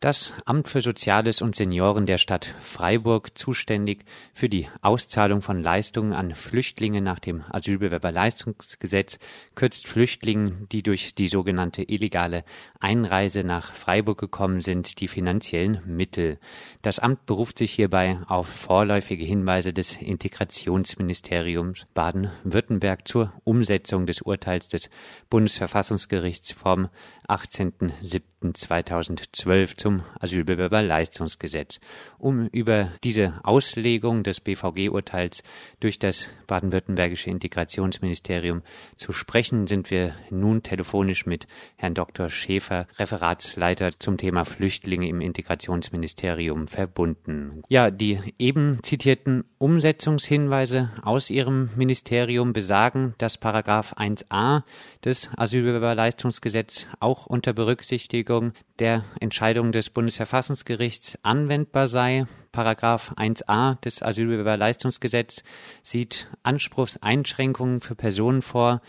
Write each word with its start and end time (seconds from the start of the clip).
Das 0.00 0.34
Amt 0.44 0.68
für 0.68 0.82
Soziales 0.82 1.40
und 1.40 1.56
Senioren 1.56 2.04
der 2.04 2.18
Stadt 2.18 2.44
Freiburg, 2.60 3.38
zuständig 3.38 4.04
für 4.34 4.50
die 4.50 4.68
Auszahlung 4.82 5.40
von 5.40 5.62
Leistungen 5.62 6.12
an 6.12 6.34
Flüchtlinge 6.34 7.00
nach 7.00 7.18
dem 7.18 7.44
Asylbewerberleistungsgesetz, 7.50 9.18
kürzt 9.54 9.88
Flüchtlingen, 9.88 10.68
die 10.70 10.82
durch 10.82 11.14
die 11.14 11.28
sogenannte 11.28 11.82
illegale 11.82 12.44
Einreise 12.78 13.40
nach 13.40 13.72
Freiburg 13.72 14.18
gekommen 14.18 14.60
sind, 14.60 15.00
die 15.00 15.08
finanziellen 15.08 15.80
Mittel. 15.86 16.38
Das 16.82 16.98
Amt 16.98 17.24
beruft 17.24 17.56
sich 17.56 17.72
hierbei 17.72 18.20
auf 18.28 18.48
vorläufige 18.48 19.24
Hinweise 19.24 19.72
des 19.72 19.96
Integrationsministeriums 19.96 21.86
Baden-Württemberg 21.94 23.08
zur 23.08 23.32
Umsetzung 23.44 24.04
des 24.04 24.20
Urteils 24.20 24.68
des 24.68 24.90
Bundesverfassungsgerichts 25.30 26.52
vom 26.52 26.90
18.07.2012 27.28 29.85
zum 29.86 30.02
Asylbewerberleistungsgesetz. 30.18 31.78
Um 32.18 32.48
über 32.48 32.90
diese 33.04 33.38
Auslegung 33.44 34.24
des 34.24 34.40
BVG-Urteils 34.40 35.44
durch 35.78 36.00
das 36.00 36.28
baden-württembergische 36.48 37.30
Integrationsministerium 37.30 38.62
zu 38.96 39.12
sprechen, 39.12 39.68
sind 39.68 39.92
wir 39.92 40.12
nun 40.28 40.64
telefonisch 40.64 41.24
mit 41.24 41.46
Herrn 41.76 41.94
Dr. 41.94 42.30
Schäfer, 42.30 42.88
Referatsleiter 42.98 43.90
zum 43.96 44.16
Thema 44.16 44.44
Flüchtlinge 44.44 45.08
im 45.08 45.20
Integrationsministerium 45.20 46.66
verbunden. 46.66 47.62
Ja, 47.68 47.92
die 47.92 48.18
eben 48.40 48.82
zitierten 48.82 49.44
Umsetzungshinweise 49.58 50.90
aus 51.02 51.30
Ihrem 51.30 51.70
Ministerium 51.76 52.52
besagen, 52.52 53.14
dass 53.18 53.38
Paragraph 53.38 53.92
1a 53.92 54.64
des 55.04 55.30
Asylbewerberleistungsgesetzes 55.36 56.88
auch 56.98 57.26
unter 57.26 57.52
Berücksichtigung 57.52 58.52
der 58.78 59.04
Entscheidung 59.20 59.72
des 59.76 59.90
Bundesverfassungsgerichts 59.90 61.18
anwendbar 61.22 61.86
sei. 61.86 62.24
Paragraph 62.50 63.12
1a 63.16 63.80
des 63.82 64.02
Asylbewerberleistungsgesetzes 64.02 65.44
sieht 65.82 66.28
Anspruchseinschränkungen 66.42 67.80
für 67.80 67.94
Personen 67.94 68.42
vor, 68.42 68.80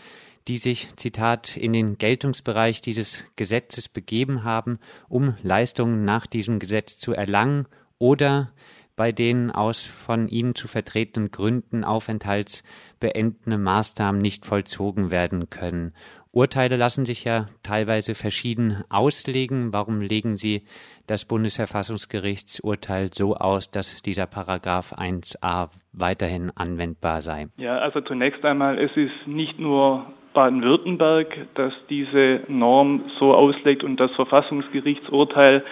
die 0.48 0.58
sich, 0.58 0.96
Zitat, 0.96 1.56
in 1.56 1.74
den 1.74 1.98
Geltungsbereich 1.98 2.80
dieses 2.80 3.24
Gesetzes 3.36 3.88
begeben 3.88 4.44
haben, 4.44 4.78
um 5.08 5.36
Leistungen 5.42 6.04
nach 6.04 6.26
diesem 6.26 6.58
Gesetz 6.58 6.96
zu 6.96 7.12
erlangen 7.12 7.66
oder 7.98 8.52
bei 8.98 9.12
denen 9.12 9.52
aus 9.52 9.86
von 9.86 10.28
ihnen 10.28 10.56
zu 10.56 10.66
vertretenen 10.66 11.30
Gründen 11.30 11.84
aufenthaltsbeendende 11.84 13.56
Maßnahmen 13.56 14.20
nicht 14.20 14.44
vollzogen 14.44 15.12
werden 15.12 15.48
können. 15.50 15.94
Urteile 16.32 16.76
lassen 16.76 17.04
sich 17.06 17.24
ja 17.24 17.46
teilweise 17.62 18.16
verschieden 18.16 18.82
auslegen. 18.90 19.72
Warum 19.72 20.00
legen 20.00 20.36
Sie 20.36 20.64
das 21.06 21.24
Bundesverfassungsgerichtsurteil 21.24 23.10
so 23.14 23.36
aus, 23.36 23.70
dass 23.70 24.02
dieser 24.02 24.26
Paragraph 24.26 24.92
1a 24.92 25.70
weiterhin 25.92 26.50
anwendbar 26.56 27.22
sei? 27.22 27.46
Ja, 27.56 27.78
also 27.78 28.00
zunächst 28.00 28.44
einmal, 28.44 28.78
es 28.78 28.94
ist 28.96 29.26
nicht 29.26 29.60
nur 29.60 30.06
Baden-Württemberg, 30.34 31.28
das 31.54 31.72
diese 31.88 32.42
Norm 32.48 33.04
so 33.20 33.32
auslegt 33.32 33.84
und 33.84 33.98
das 33.98 34.10
Verfassungsgerichtsurteil, 34.16 35.64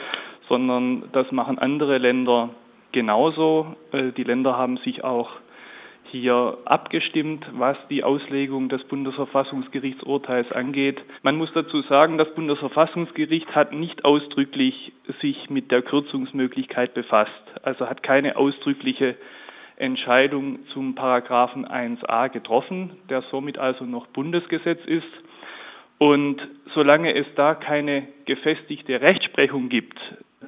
sondern 0.49 1.05
das 1.13 1.31
machen 1.33 1.59
andere 1.59 1.99
Länder 1.99 2.51
genauso. 2.97 3.77
Äh, 3.93 4.13
die 4.13 4.25
Länder 4.25 4.57
haben 4.57 4.79
sich 4.79 5.05
auch 5.05 5.29
hier 6.11 6.57
abgestimmt, 6.65 7.45
was 7.53 7.77
die 7.91 8.03
Auslegung 8.03 8.71
des 8.71 8.83
Bundesverfassungsgerichtsurteils 8.85 10.51
angeht. 10.53 10.99
Man 11.23 11.37
muss 11.37 11.53
dazu 11.53 11.83
sagen, 11.83 12.17
das 12.17 12.33
Bundesverfassungsgericht 12.35 13.55
hat 13.55 13.75
nicht 13.75 14.07
ausdrücklich 14.07 14.93
sich 15.21 15.51
mit 15.51 15.71
der 15.71 15.83
Kürzungsmöglichkeit 15.83 16.95
befasst, 16.95 17.31
also 17.63 17.87
hat 17.87 18.03
keine 18.03 18.37
ausdrückliche 18.37 19.17
Entscheidung 19.77 20.61
zum 20.73 20.95
Paragraphen 20.95 21.67
1a 21.67 22.31
getroffen, 22.31 22.93
der 23.11 23.21
somit 23.31 23.59
also 23.59 23.85
noch 23.85 24.07
Bundesgesetz 24.07 24.81
ist. 24.87 25.05
Und 25.99 26.41
solange 26.73 27.15
es 27.15 27.27
da 27.35 27.55
keine 27.55 28.09
gefestigte 28.25 29.03
Rechtsprechung 29.03 29.69
gibt, 29.69 29.99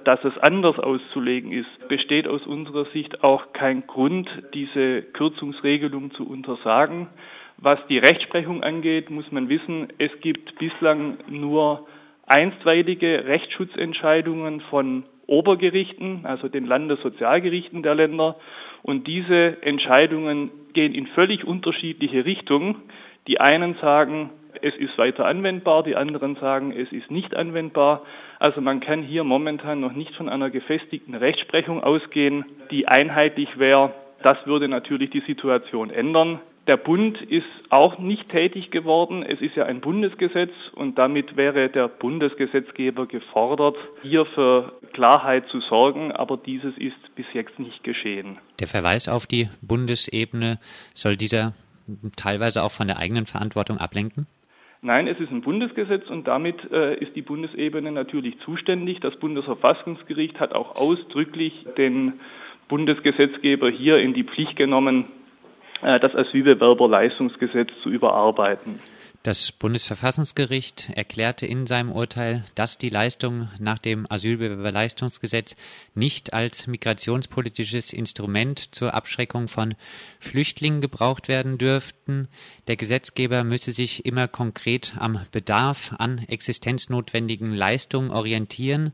dass 0.09 0.25
es 0.25 0.39
anders 0.39 0.79
auszulegen 0.79 1.53
ist, 1.53 1.89
besteht 1.89 2.27
aus 2.27 2.47
unserer 2.47 2.87
Sicht 2.95 3.23
auch 3.23 3.53
kein 3.53 3.87
Grund, 3.87 4.27
diese 4.55 5.03
Kürzungsregelung 5.03 6.13
zu 6.13 6.27
untersagen. 6.27 7.09
Was 7.59 7.79
die 7.91 7.99
Rechtsprechung 7.99 8.63
angeht, 8.63 9.11
muss 9.11 9.31
man 9.33 9.51
wissen, 9.51 9.89
es 9.99 10.11
gibt 10.23 10.59
bislang 10.59 11.19
nur 11.29 11.87
einstweilige 12.27 13.27
Rechtsschutzentscheidungen 13.27 14.63
von 14.71 15.05
Obergerichten, 15.27 16.25
also 16.25 16.49
den 16.49 16.65
Landessozialgerichten 16.65 17.83
der 17.83 17.95
Länder. 17.95 18.37
Und 18.83 19.07
diese 19.07 19.61
Entscheidungen 19.61 20.51
gehen 20.73 20.95
in 20.95 21.07
völlig 21.09 21.45
unterschiedliche 21.45 22.25
Richtungen. 22.25 22.77
Die 23.27 23.41
einen 23.41 23.75
sagen, 23.83 24.31
es 24.63 24.75
ist 24.77 24.97
weiter 24.99 25.27
anwendbar, 25.27 25.83
die 25.83 25.97
anderen 25.97 26.37
sagen, 26.37 26.73
es 26.73 26.91
ist 26.93 27.11
nicht 27.11 27.35
anwendbar. 27.35 28.03
Also 28.39 28.61
man 28.61 28.81
kann 28.81 29.03
hier 29.03 29.25
momentan 29.25 29.81
noch 29.81 29.93
nicht 29.93 30.15
von 30.15 30.29
einer 30.29 30.51
gefestigten 30.51 31.15
Rechtsprechung 31.15 31.83
ausgehen, 31.83 32.45
die 32.71 32.87
einheitlich 32.89 33.59
wäre. 33.59 33.93
Das 34.23 34.37
würde 34.47 34.69
natürlich 34.69 35.11
die 35.11 35.23
Situation 35.27 35.91
ändern. 35.91 36.41
Der 36.67 36.77
Bund 36.77 37.21
ist 37.23 37.47
auch 37.71 37.99
nicht 37.99 38.29
tätig 38.29 38.71
geworden. 38.71 39.23
Es 39.23 39.41
ist 39.41 39.57
ja 39.57 39.65
ein 39.65 39.81
Bundesgesetz 39.81 40.51
und 40.75 40.99
damit 40.99 41.35
wäre 41.35 41.71
der 41.71 41.89
Bundesgesetzgeber 41.89 43.07
gefordert, 43.07 43.77
hier 44.03 44.27
für 44.27 44.75
Klarheit 44.93 45.49
zu 45.49 45.61
sorgen. 45.63 46.13
Aber 46.13 46.37
dieses 46.37 46.77
ist 46.77 47.15
bis 47.15 47.25
jetzt 47.33 47.59
nicht 47.59 47.83
geschehen. 47.85 48.37
Der 48.61 48.67
Verweis 48.67 49.09
auf 49.09 49.27
die 49.27 49.49
Bundesebene 49.63 50.59
soll 50.93 51.17
dieser 51.17 51.55
teilweise 52.17 52.63
auch 52.63 52.73
von 52.73 52.87
der 52.87 52.99
eigenen 52.99 53.27
Verantwortung 53.27 53.79
ablenken? 53.79 54.27
Nein, 54.81 55.09
es 55.09 55.19
ist 55.19 55.33
ein 55.33 55.41
Bundesgesetz 55.41 56.09
und 56.09 56.29
damit 56.29 56.71
äh, 56.71 56.95
ist 56.95 57.17
die 57.17 57.23
Bundesebene 57.23 57.91
natürlich 57.91 58.39
zuständig. 58.41 59.01
Das 59.01 59.17
Bundesverfassungsgericht 59.17 60.39
hat 60.39 60.53
auch 60.53 60.77
ausdrücklich 60.77 61.67
den 61.77 62.21
Bundesgesetzgeber 62.69 63.71
hier 63.71 63.99
in 63.99 64.15
die 64.15 64.23
Pflicht 64.23 64.55
genommen, 64.55 65.07
äh, 65.83 65.99
das 65.99 66.15
Asylbewerberleistungsgesetz 66.15 67.71
zu 67.83 67.91
überarbeiten. 67.91 68.79
Das 69.25 69.51
Bundesverfassungsgericht 69.51 70.91
erklärte 70.95 71.45
in 71.45 71.67
seinem 71.67 71.91
Urteil, 71.91 72.45
dass 72.55 72.79
die 72.79 72.89
Leistungen 72.89 73.51
nach 73.59 73.81
dem 73.81 74.07
Asylbewerberleistungsgesetz 74.09 75.57
nicht 75.97 76.35
als 76.35 76.69
migrationspolitisches 76.69 77.93
Instrument 77.93 78.73
zur 78.73 78.95
Abschreckung 78.95 79.49
von 79.49 79.75
Flüchtlingen 80.21 80.81
gebraucht 80.81 81.27
werden 81.27 81.59
dürften. 81.59 82.29
Der 82.69 82.77
Gesetzgeber 82.77 83.43
müsse 83.43 83.73
sich 83.73 84.07
immer 84.07 84.29
konkret 84.29 84.95
am 84.99 85.21
Bedarf 85.33 85.95
an 85.99 86.19
existenznotwendigen 86.19 87.53
Leistungen 87.53 88.13
orientieren. 88.13 88.93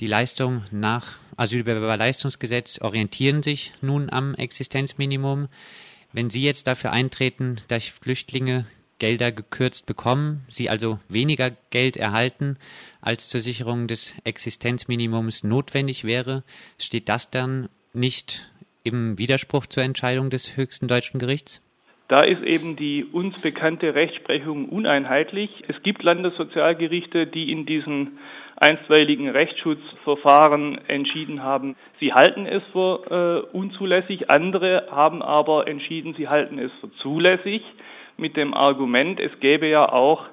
Die 0.00 0.08
Leistungen 0.08 0.64
nach 0.72 1.16
Asylbewerberleistungsgesetz 1.36 2.80
orientieren 2.80 3.44
sich 3.44 3.72
nun 3.82 4.10
am 4.10 4.34
Existenzminimum. 4.34 5.46
Wenn 6.12 6.28
Sie 6.28 6.42
jetzt 6.42 6.66
dafür 6.66 6.90
eintreten, 6.90 7.58
dass 7.68 7.84
Flüchtlinge 7.84 8.66
Gelder 9.00 9.32
gekürzt 9.32 9.86
bekommen, 9.86 10.42
sie 10.48 10.70
also 10.70 11.00
weniger 11.08 11.50
Geld 11.70 11.96
erhalten, 11.96 12.56
als 13.00 13.28
zur 13.28 13.40
Sicherung 13.40 13.88
des 13.88 14.14
Existenzminimums 14.22 15.42
notwendig 15.42 16.04
wäre, 16.04 16.44
steht 16.78 17.08
das 17.08 17.30
dann 17.30 17.68
nicht 17.92 18.48
im 18.84 19.18
Widerspruch 19.18 19.66
zur 19.66 19.82
Entscheidung 19.82 20.30
des 20.30 20.56
höchsten 20.56 20.86
deutschen 20.86 21.18
Gerichts? 21.18 21.60
Da 22.08 22.24
ist 22.24 22.42
eben 22.42 22.76
die 22.76 23.04
uns 23.04 23.40
bekannte 23.40 23.94
Rechtsprechung 23.94 24.68
uneinheitlich. 24.68 25.50
Es 25.68 25.80
gibt 25.82 26.02
Landessozialgerichte, 26.02 27.26
die 27.26 27.52
in 27.52 27.66
diesen 27.66 28.18
einstweiligen 28.56 29.28
Rechtsschutzverfahren 29.28 30.78
entschieden 30.88 31.42
haben, 31.42 31.76
sie 31.98 32.12
halten 32.12 32.46
es 32.46 32.62
für 32.72 33.46
äh, 33.52 33.56
unzulässig. 33.56 34.28
Andere 34.28 34.88
haben 34.90 35.22
aber 35.22 35.66
entschieden, 35.66 36.14
sie 36.18 36.28
halten 36.28 36.58
es 36.58 36.70
für 36.80 36.90
zulässig 37.00 37.62
mit 38.20 38.36
dem 38.36 38.54
Argument, 38.54 39.18
es 39.18 39.32
gäbe 39.40 39.66
ja 39.66 39.90
auch 39.90 40.26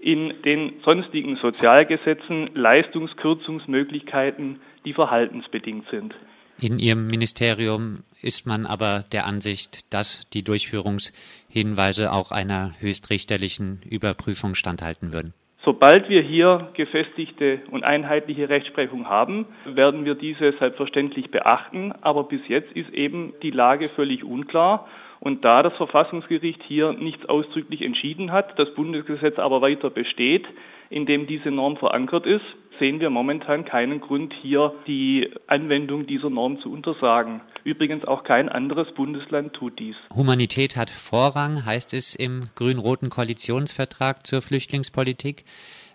in 0.00 0.34
den 0.44 0.80
sonstigen 0.84 1.36
Sozialgesetzen 1.36 2.50
Leistungskürzungsmöglichkeiten, 2.54 4.60
die 4.84 4.92
verhaltensbedingt 4.92 5.88
sind. 5.90 6.14
In 6.58 6.78
Ihrem 6.78 7.06
Ministerium 7.06 8.02
ist 8.22 8.46
man 8.46 8.64
aber 8.64 9.04
der 9.12 9.26
Ansicht, 9.26 9.92
dass 9.92 10.28
die 10.30 10.42
Durchführungshinweise 10.42 12.12
auch 12.12 12.32
einer 12.32 12.72
höchstrichterlichen 12.80 13.82
Überprüfung 13.88 14.54
standhalten 14.54 15.12
würden. 15.12 15.34
Sobald 15.66 16.08
wir 16.08 16.22
hier 16.22 16.68
gefestigte 16.74 17.58
und 17.72 17.82
einheitliche 17.82 18.48
Rechtsprechung 18.48 19.08
haben, 19.08 19.46
werden 19.64 20.04
wir 20.04 20.14
diese 20.14 20.52
selbstverständlich 20.60 21.32
beachten. 21.32 21.92
Aber 22.02 22.24
bis 22.24 22.40
jetzt 22.46 22.70
ist 22.72 22.88
eben 22.94 23.34
die 23.42 23.50
Lage 23.50 23.88
völlig 23.88 24.22
unklar. 24.22 24.86
Und 25.20 25.44
da 25.44 25.62
das 25.62 25.74
Verfassungsgericht 25.76 26.62
hier 26.66 26.92
nichts 26.92 27.26
ausdrücklich 27.26 27.82
entschieden 27.82 28.32
hat, 28.32 28.58
das 28.58 28.74
Bundesgesetz 28.74 29.38
aber 29.38 29.62
weiter 29.62 29.90
besteht, 29.90 30.46
in 30.90 31.06
dem 31.06 31.26
diese 31.26 31.50
Norm 31.50 31.76
verankert 31.76 32.26
ist, 32.26 32.44
sehen 32.78 33.00
wir 33.00 33.10
momentan 33.10 33.64
keinen 33.64 34.00
Grund, 34.00 34.34
hier 34.42 34.74
die 34.86 35.30
Anwendung 35.46 36.06
dieser 36.06 36.30
Norm 36.30 36.60
zu 36.60 36.70
untersagen. 36.70 37.40
Übrigens 37.64 38.04
auch 38.04 38.22
kein 38.22 38.48
anderes 38.48 38.92
Bundesland 38.94 39.54
tut 39.54 39.78
dies. 39.78 39.96
Humanität 40.14 40.76
hat 40.76 40.90
Vorrang, 40.90 41.64
heißt 41.64 41.94
es 41.94 42.14
im 42.14 42.44
grün-roten 42.54 43.10
Koalitionsvertrag 43.10 44.26
zur 44.26 44.42
Flüchtlingspolitik. 44.42 45.44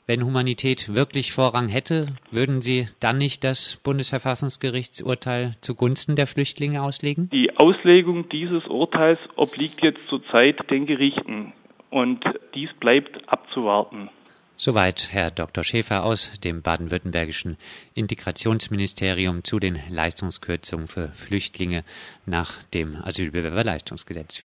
Wenn 0.07 0.25
Humanität 0.25 0.95
wirklich 0.95 1.31
Vorrang 1.31 1.69
hätte, 1.69 2.07
würden 2.31 2.61
Sie 2.61 2.87
dann 2.99 3.19
nicht 3.19 3.43
das 3.43 3.79
Bundesverfassungsgerichtsurteil 3.83 5.53
zugunsten 5.61 6.15
der 6.15 6.25
Flüchtlinge 6.27 6.81
auslegen? 6.81 7.29
Die 7.31 7.55
Auslegung 7.57 8.27
dieses 8.29 8.65
Urteils 8.65 9.19
obliegt 9.35 9.81
jetzt 9.83 10.01
zurzeit 10.09 10.57
den 10.71 10.87
Gerichten 10.87 11.53
und 11.91 12.23
dies 12.55 12.69
bleibt 12.79 13.29
abzuwarten. 13.29 14.09
Soweit 14.63 15.09
Herr 15.11 15.31
Dr. 15.31 15.63
Schäfer 15.63 16.03
aus 16.03 16.39
dem 16.41 16.61
baden-württembergischen 16.61 17.57
Integrationsministerium 17.95 19.43
zu 19.43 19.57
den 19.57 19.79
Leistungskürzungen 19.89 20.87
für 20.87 21.09
Flüchtlinge 21.09 21.83
nach 22.27 22.61
dem 22.73 22.95
Asylbewerberleistungsgesetz. 22.95 24.37